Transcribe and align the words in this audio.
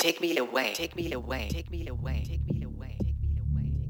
Take 0.00 0.18
me 0.18 0.34
away. 0.38 0.72
Take 0.72 0.96
me 0.96 1.12
away. 1.12 1.48
Take 1.50 1.70
me 1.70 1.86
away. 1.86 2.24
Take 2.26 2.40
me 2.46 2.62
away. 2.64 2.96
Take 2.96 3.18
me 3.20 3.36
away. 3.36 3.82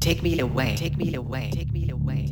Take 0.00 0.20
me 0.26 0.40
away. 0.40 0.74
Take 0.76 0.96
me 0.96 1.14
away. 1.14 1.50
Take 1.52 1.72
me 1.72 1.88
away. 1.88 2.26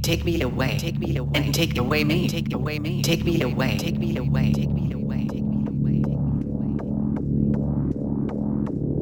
Take 0.00 0.24
me 0.24 0.40
away. 0.40 0.78
Take 0.78 0.98
me 0.98 1.16
away. 1.18 1.30
And 1.34 1.54
take 1.54 1.76
away 1.76 2.04
me. 2.04 2.26
Take 2.26 2.54
away 2.54 2.78
me. 2.78 3.02
Take 3.02 3.22
me 3.22 3.38
away. 3.42 3.76
Take 3.76 3.98
me 3.98 4.16
away. 4.16 4.52
Take 4.54 4.70
me 4.70 4.92
away. 4.92 5.28
Take 5.28 5.44
me 5.52 5.60
away. 5.60 6.96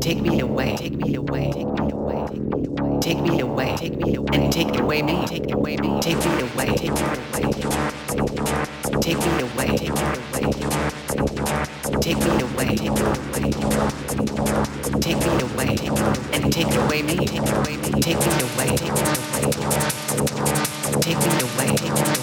Take 0.01 0.19
me 0.19 0.41
away. 0.41 0.73
Take 0.81 0.97
me 0.97 1.15
away. 1.15 1.53
Take 1.53 1.71
me 1.71 1.93
away. 1.93 2.97
Take 3.01 3.23
me 3.23 3.39
away. 3.39 3.77
Take 3.77 3.97
me 3.97 4.15
away. 4.17 4.41
And 4.43 4.53
take 4.53 4.81
away 4.81 5.03
me. 5.03 5.25
Take 5.29 5.53
away 5.53 5.77
me. 5.77 6.01
Take 6.01 6.19
me 6.19 6.41
away. 6.41 6.75
Take 6.75 6.95
me 6.95 7.03
away. 7.23 7.53
Take 9.01 9.19
me 9.19 9.41
away. 9.41 9.77
Take 9.77 9.95
me 9.95 10.65
away. 10.65 11.02
Take 12.03 12.17
me 12.19 12.25
away, 12.25 12.75
take 12.75 12.91
me 12.91 13.01
away, 13.01 13.53
take 15.01 15.19
me 15.19 15.41
away, 15.41 15.77
and 16.33 16.53
take 16.53 16.75
away 16.75 17.03
me, 17.03 17.15
take 17.15 17.47
away 17.47 17.77
me, 17.77 18.01
take 18.01 18.19
me 18.19 18.33
away, 18.43 18.75
take 18.75 18.93
me 18.93 19.03
away, 19.23 19.53
take 21.01 21.19
me 21.19 21.33
away, 21.39 21.71
take 21.71 21.87
me 21.87 22.03
away, 22.03 22.22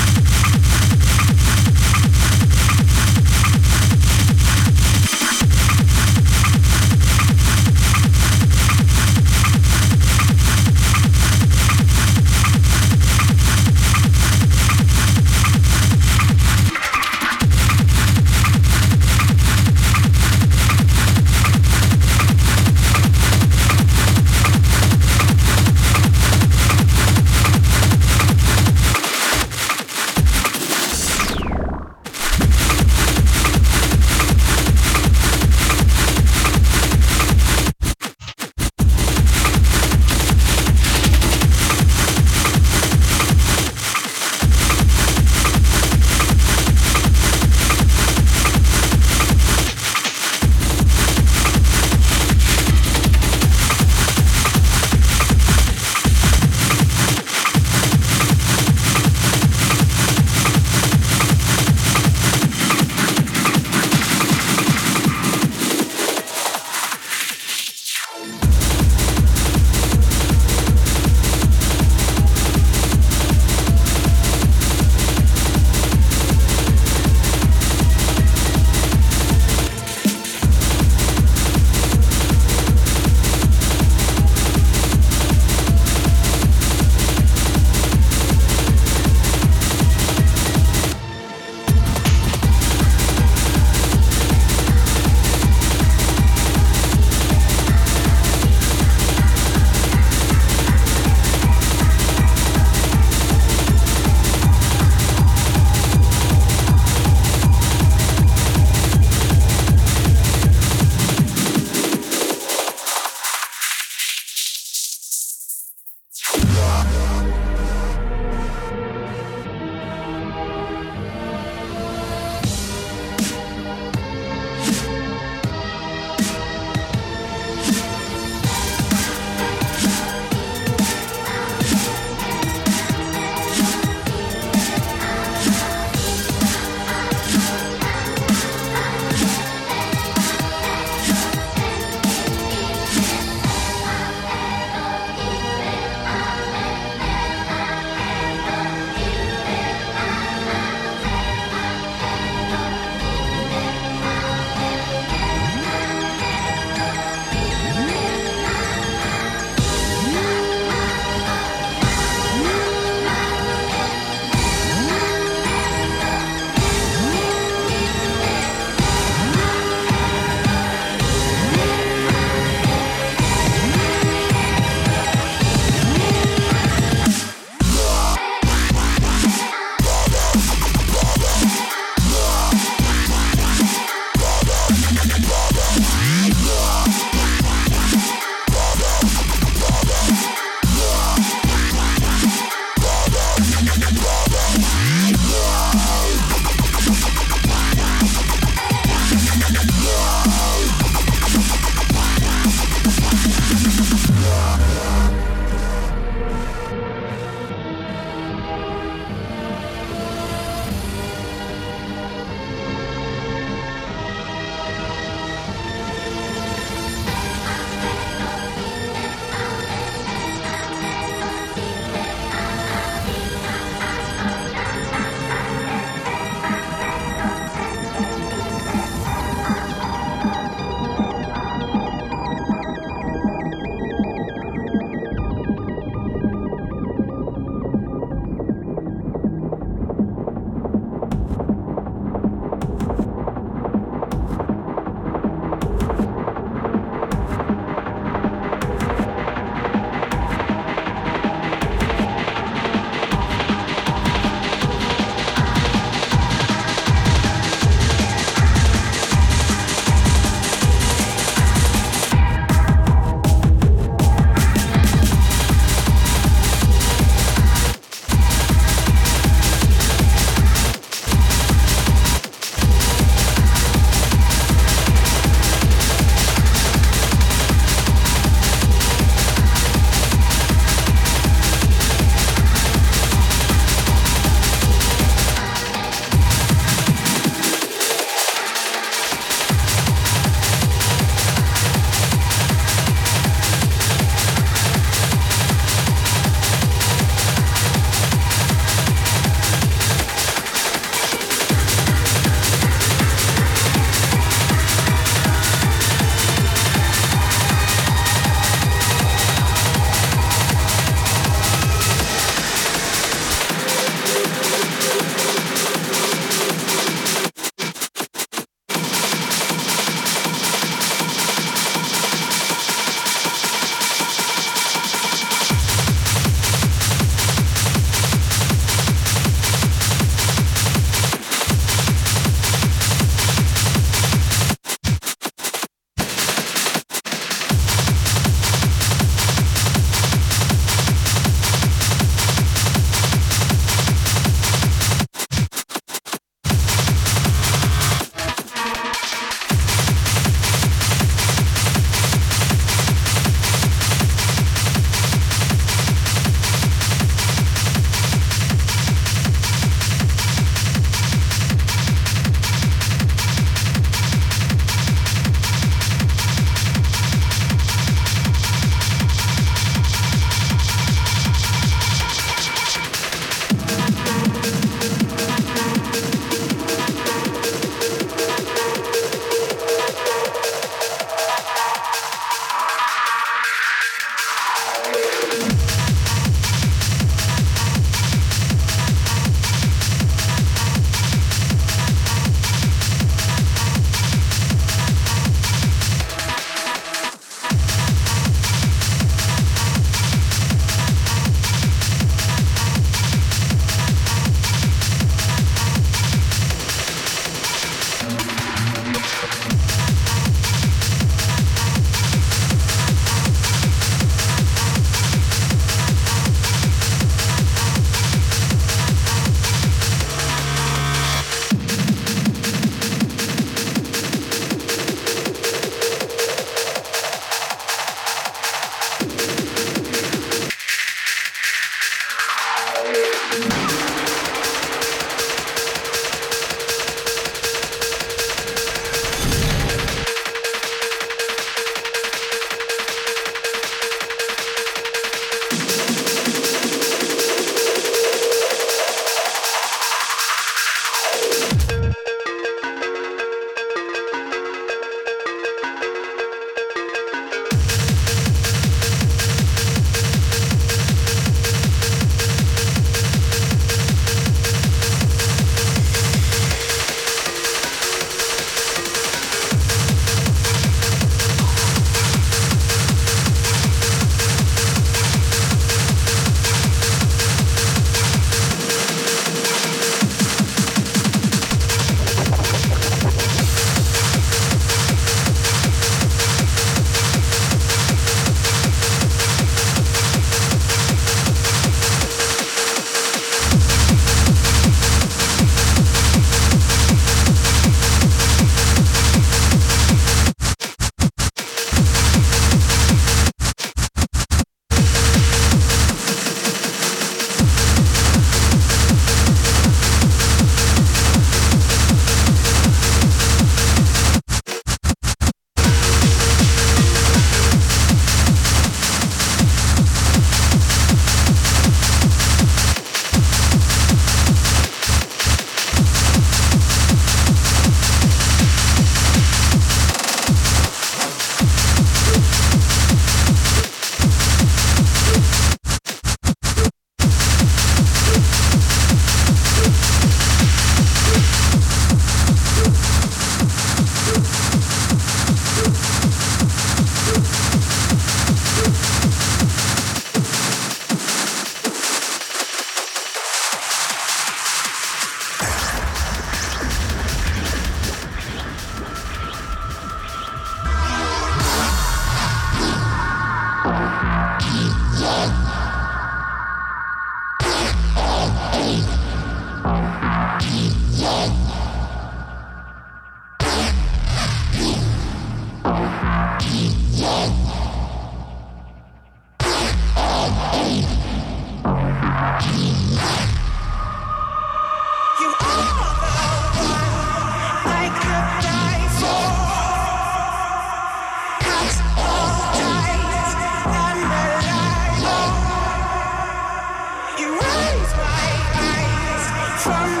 from 599.61 600.00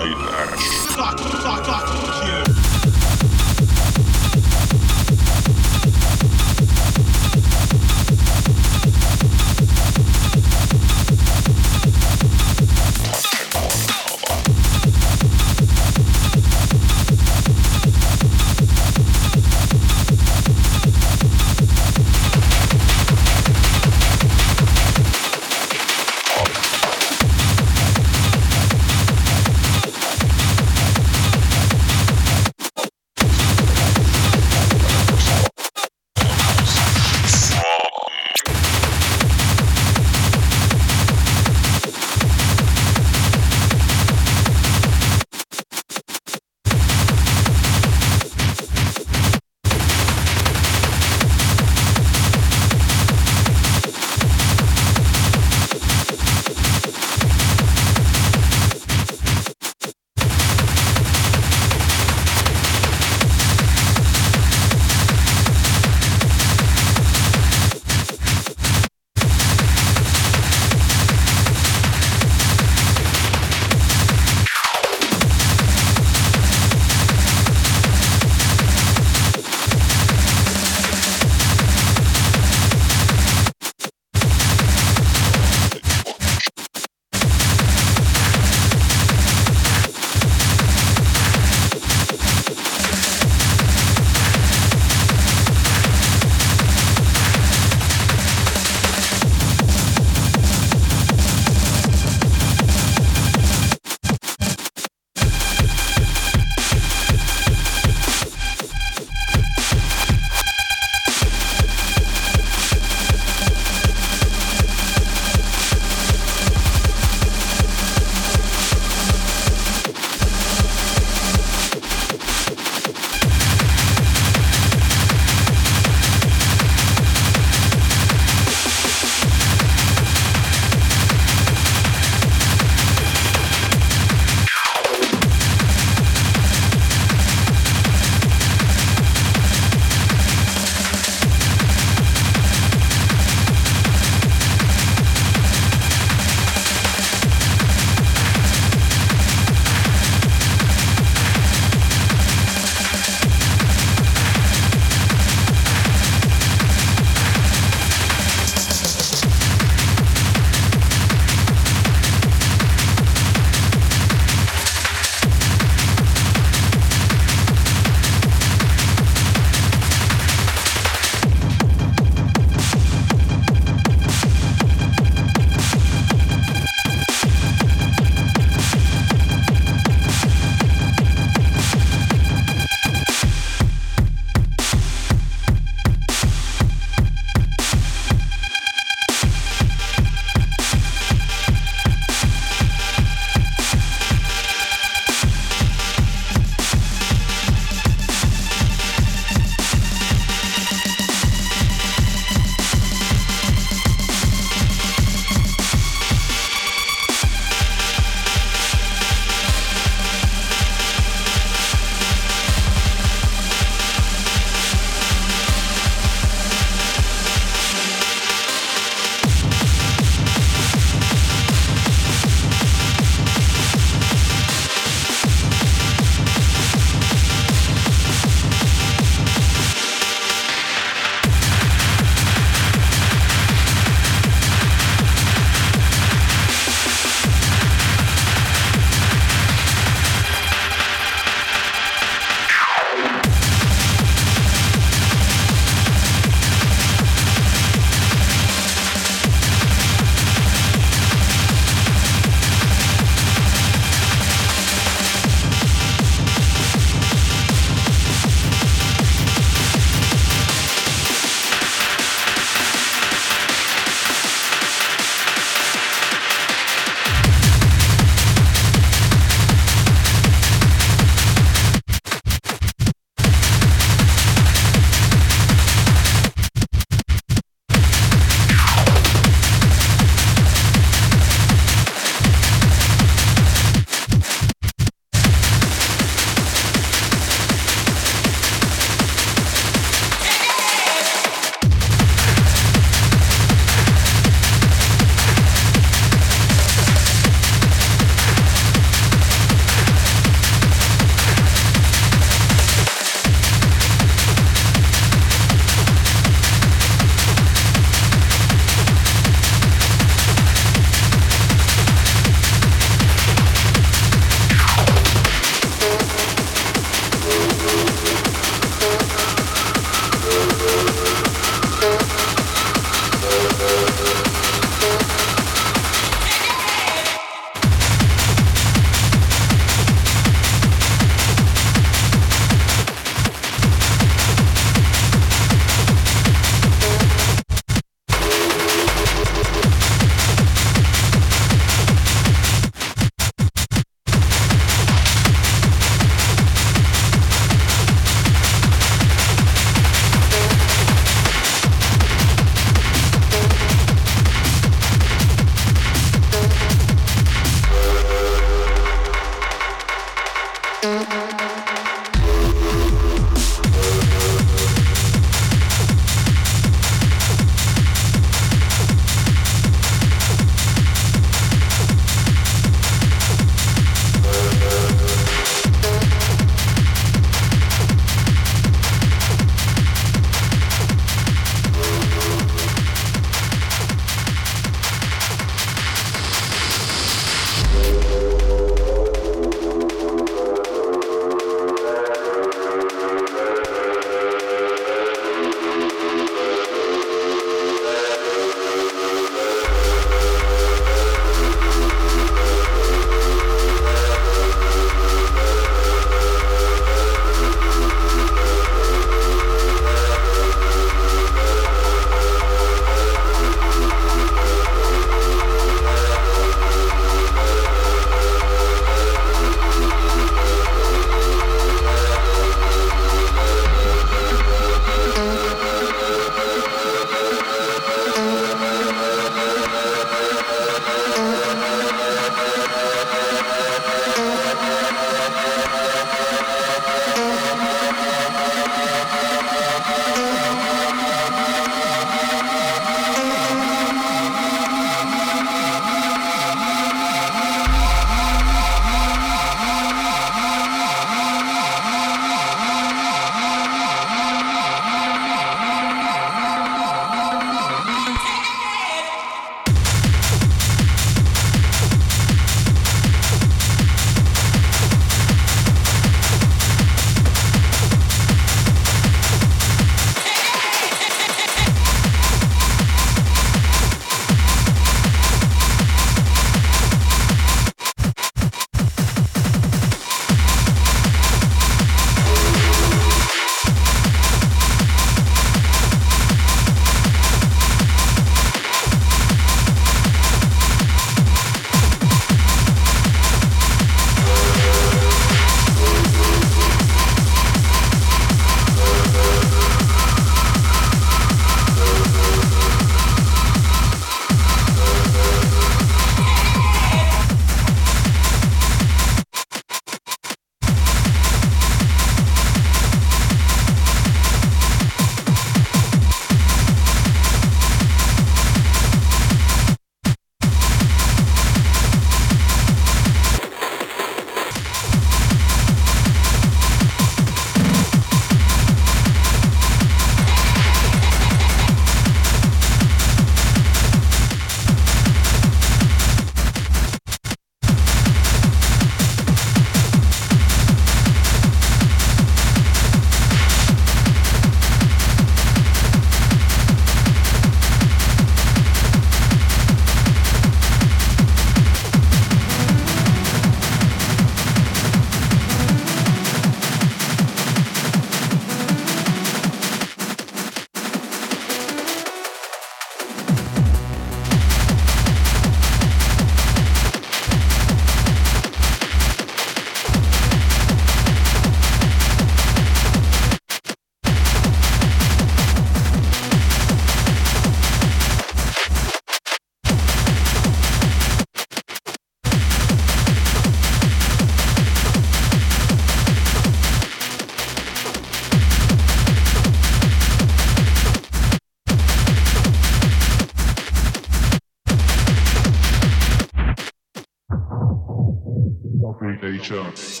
Nature. 599.01 600.00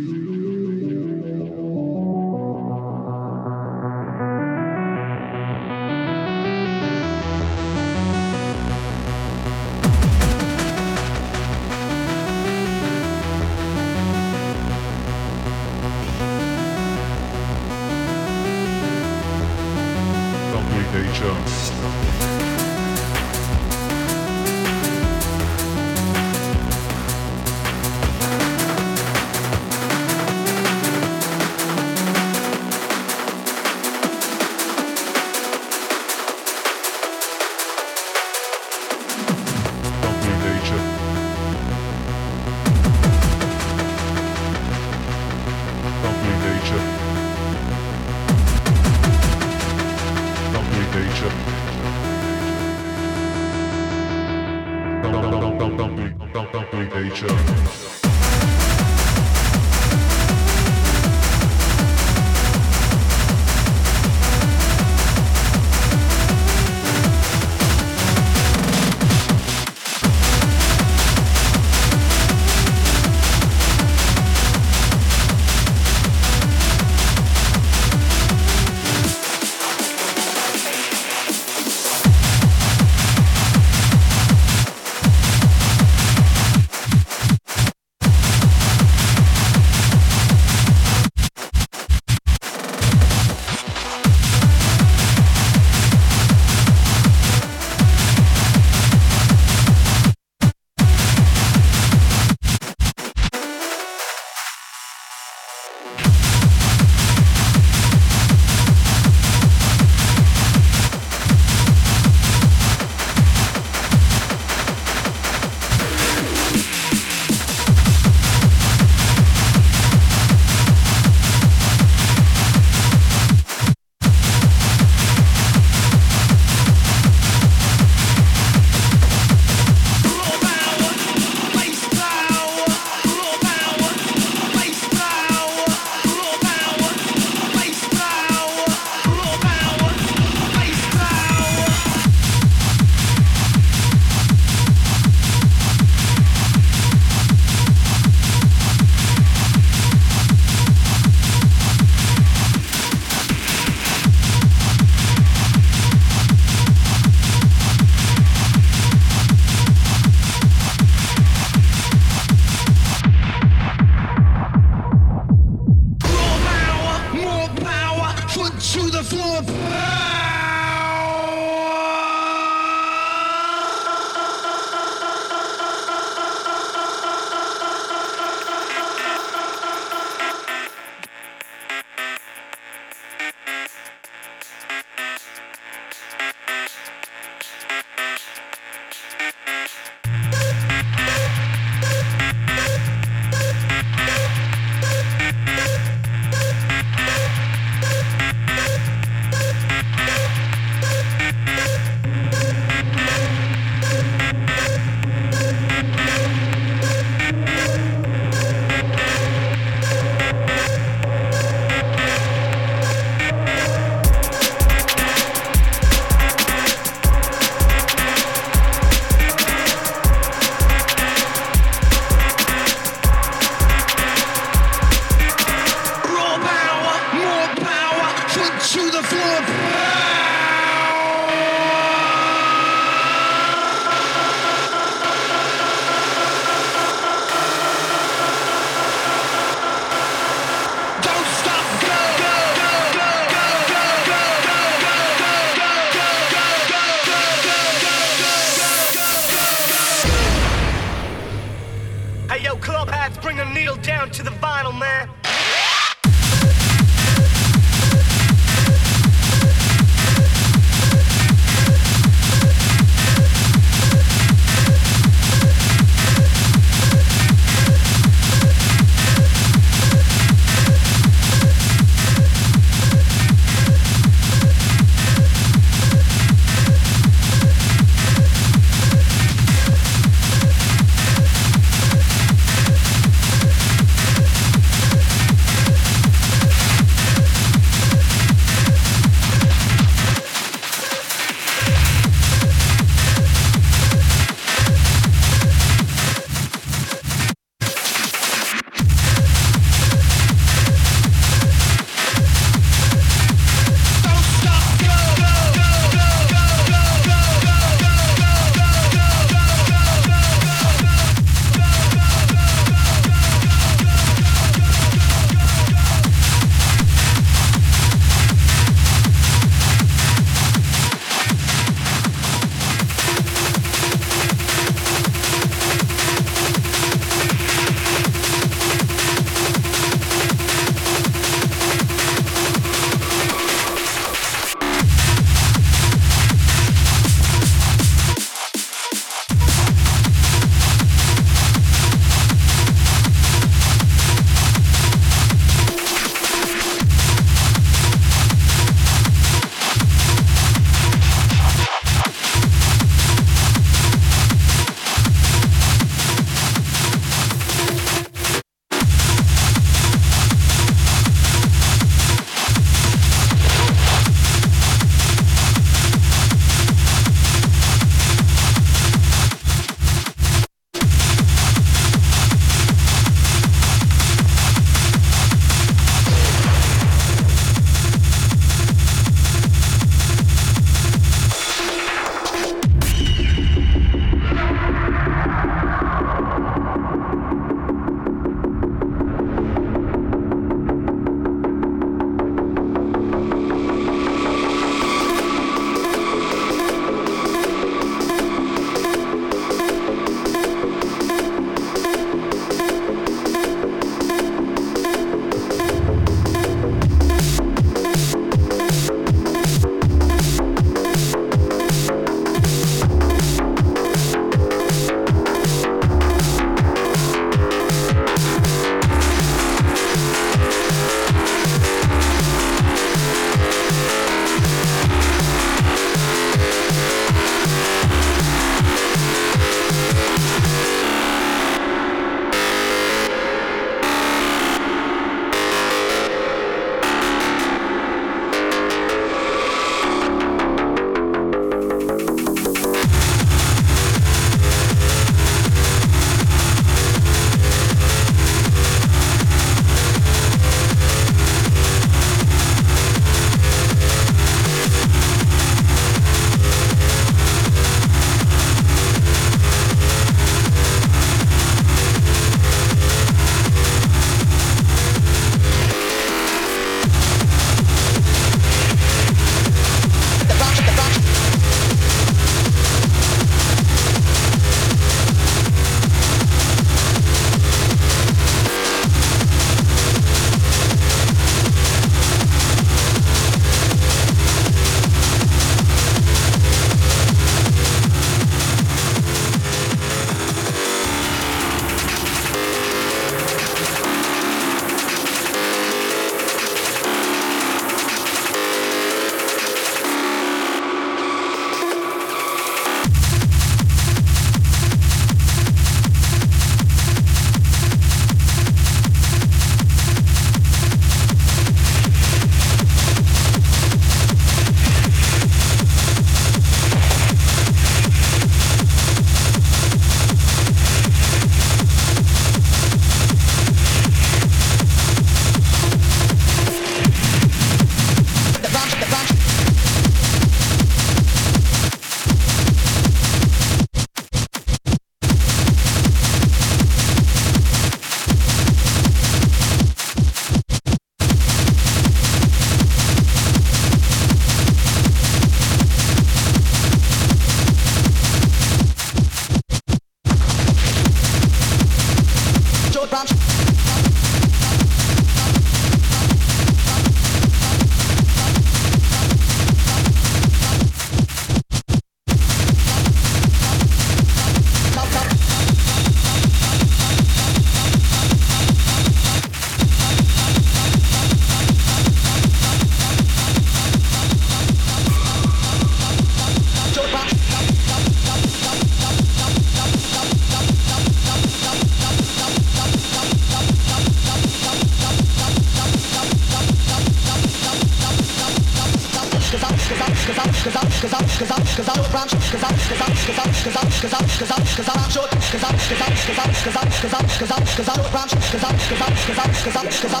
gesamt, 599.43 599.81
gesamt. 599.81 600.00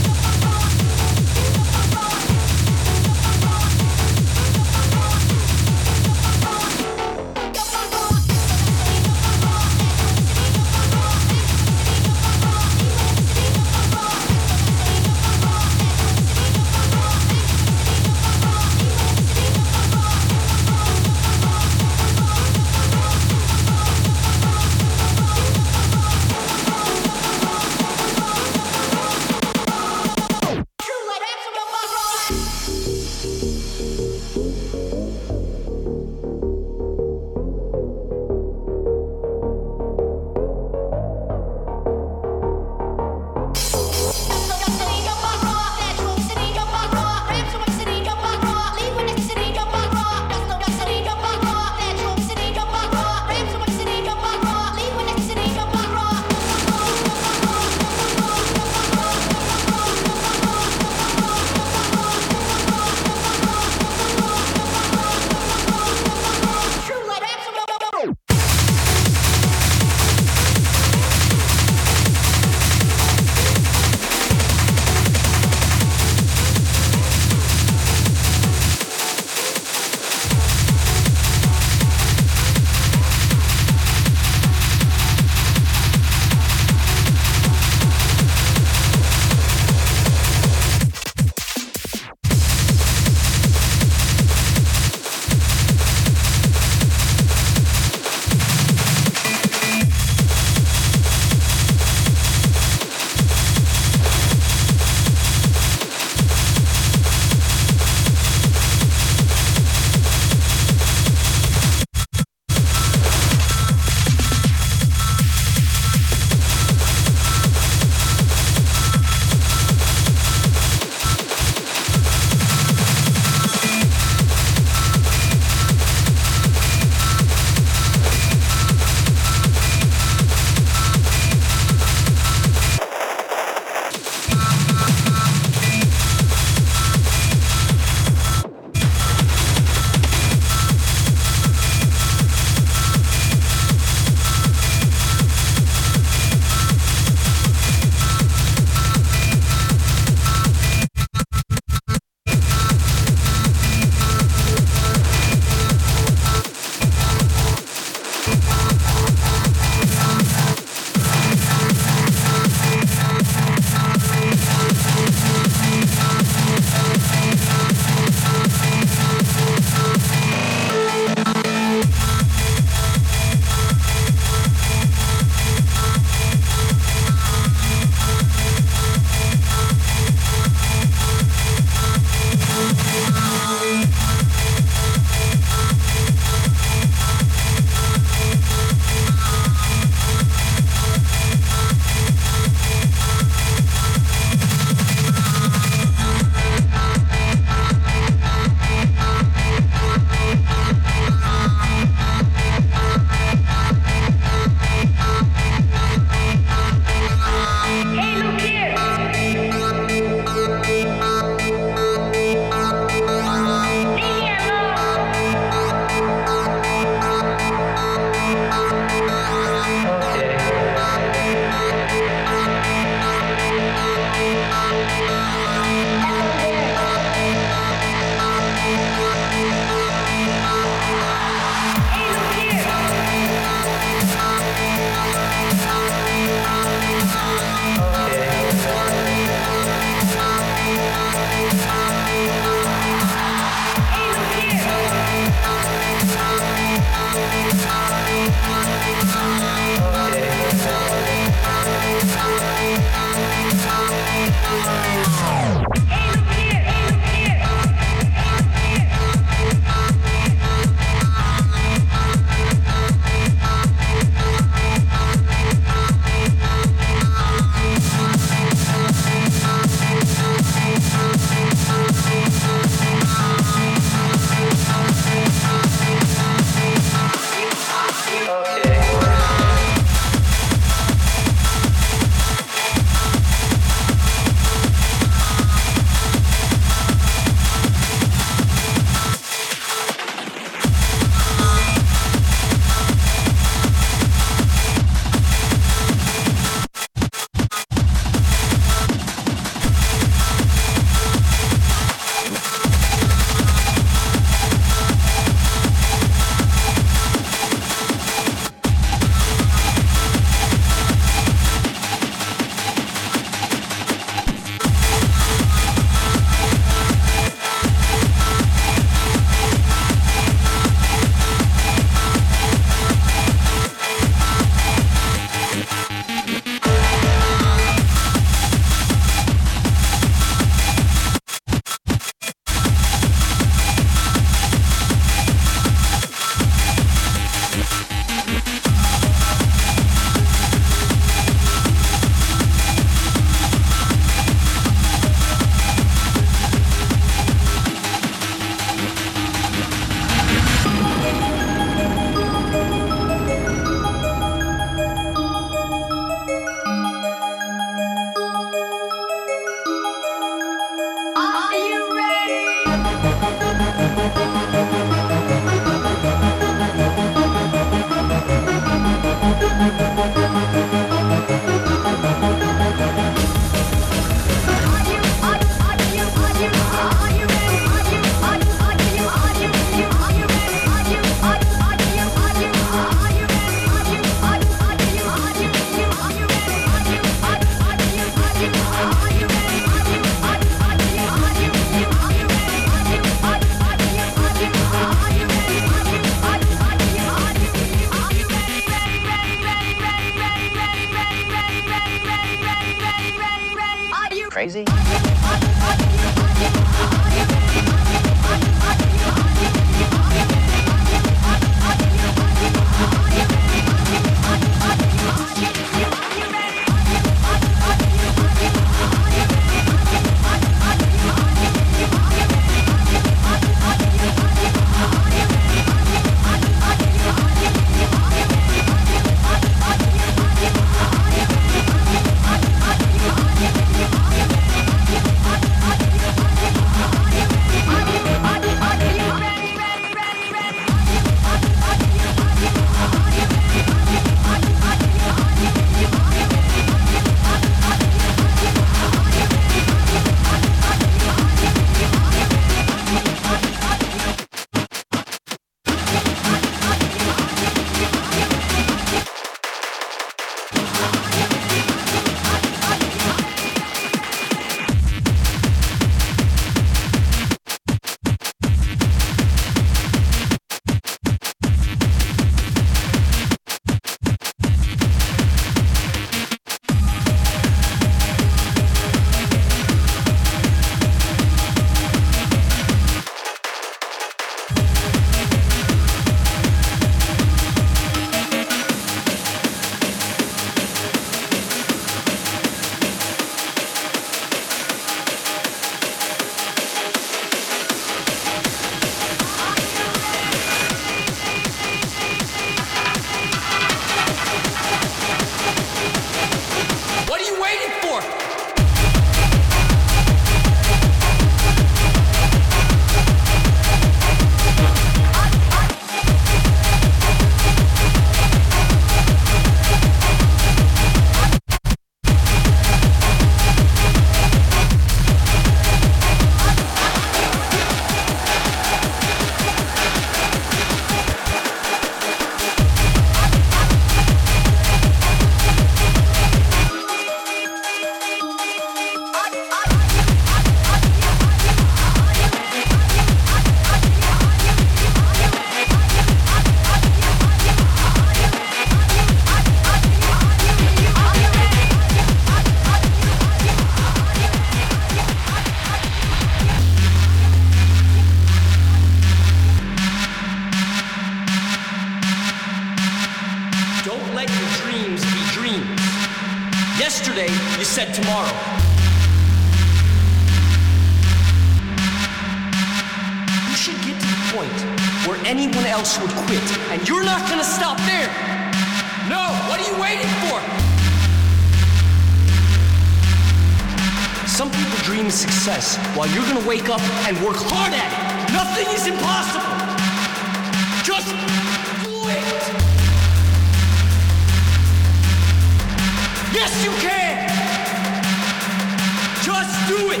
Just 599.48 599.68
do 599.68 599.90
it. 599.92 600.00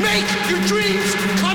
Make 0.00 0.24
your 0.48 0.60
dreams 0.66 1.14
come 1.40 1.45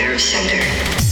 nerve 0.00 0.18
center. 0.18 1.09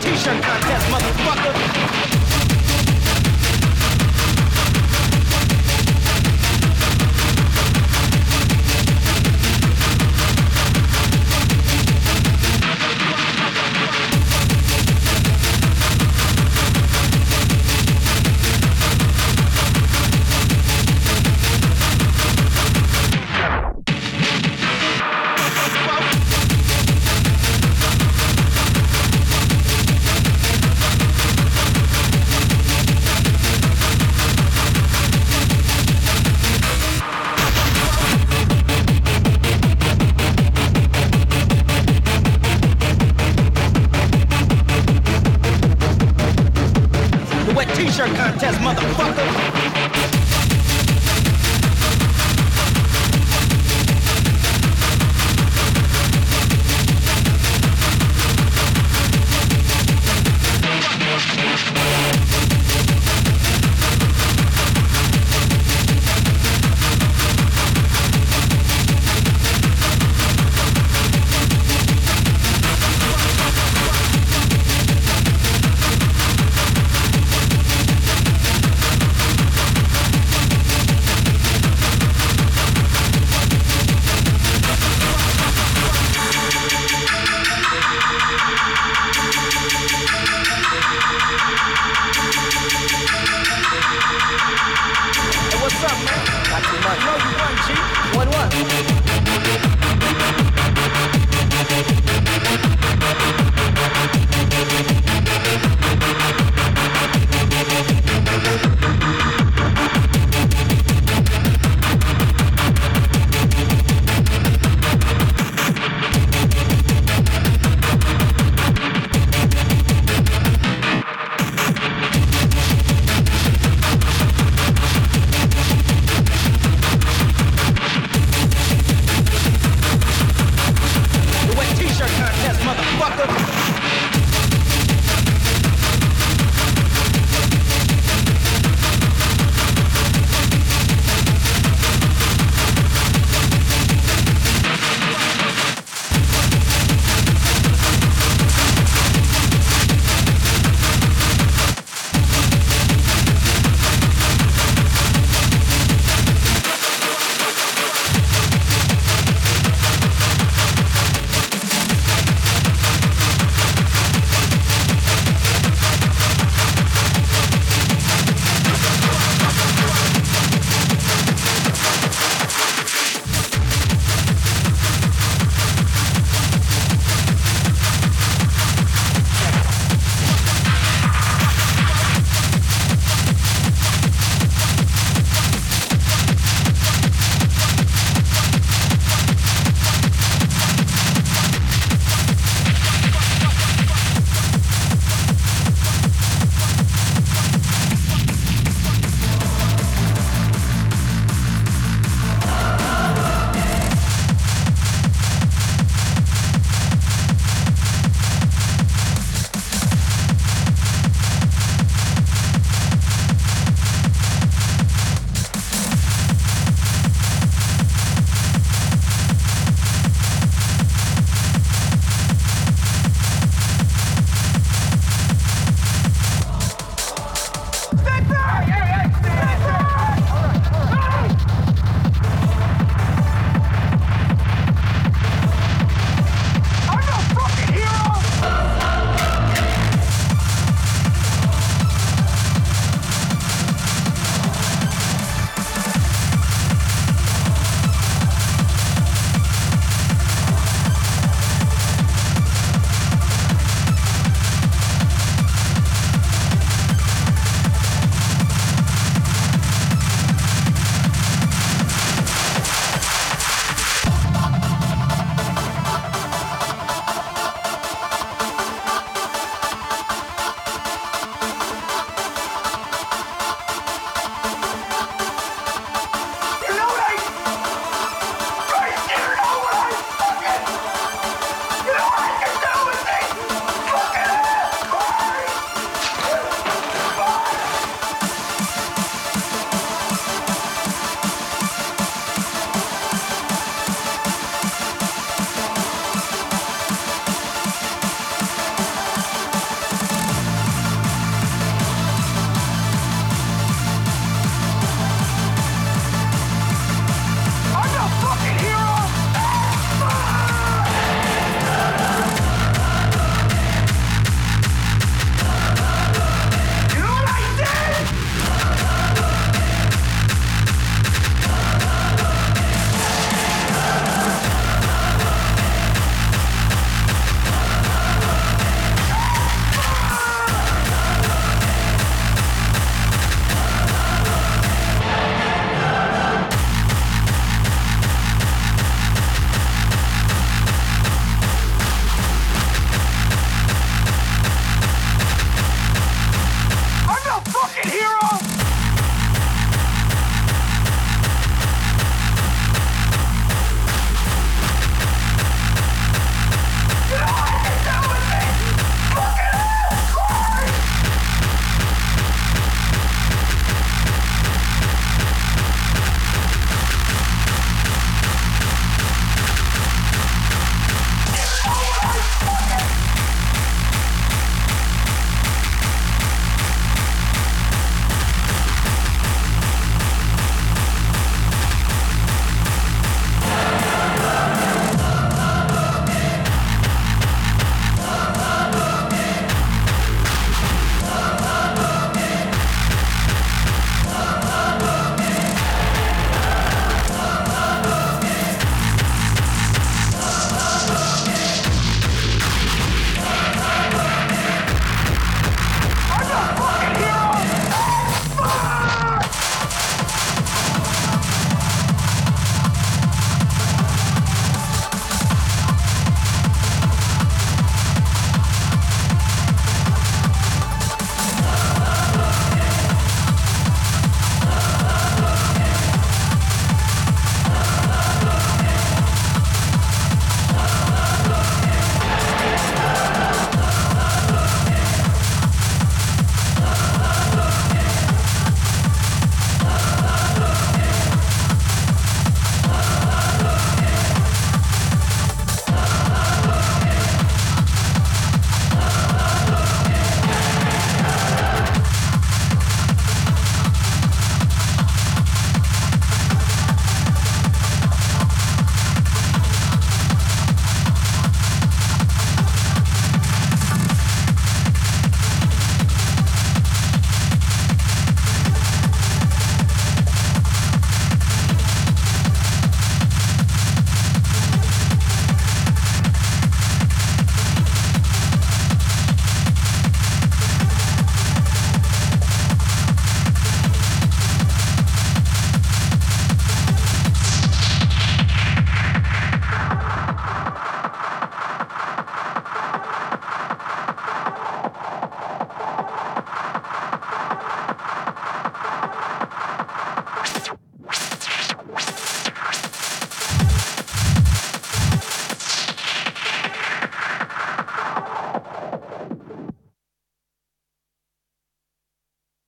T-shirt 0.00 0.42
contest, 0.42 0.69